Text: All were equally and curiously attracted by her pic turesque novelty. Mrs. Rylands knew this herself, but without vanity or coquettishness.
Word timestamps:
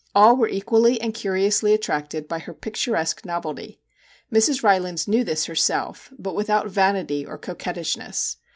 All 0.15 0.35
were 0.35 0.47
equally 0.47 0.99
and 0.99 1.13
curiously 1.13 1.75
attracted 1.75 2.27
by 2.27 2.39
her 2.39 2.55
pic 2.55 2.73
turesque 2.73 3.23
novelty. 3.23 3.79
Mrs. 4.33 4.63
Rylands 4.63 5.07
knew 5.07 5.23
this 5.23 5.45
herself, 5.45 6.11
but 6.17 6.33
without 6.33 6.67
vanity 6.67 7.23
or 7.23 7.37
coquettishness. 7.37 8.37